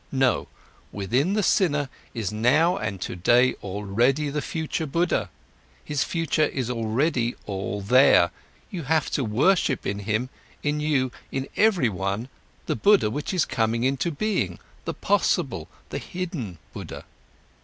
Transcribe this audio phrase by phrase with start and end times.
[0.11, 0.47] No,
[0.91, 5.29] within the sinner is now and today already the future Buddha,
[5.85, 8.31] his future is already all there,
[8.71, 10.29] you have to worship in him,
[10.63, 12.29] in you, in everyone
[12.65, 17.05] the Buddha which is coming into being, the possible, the hidden Buddha.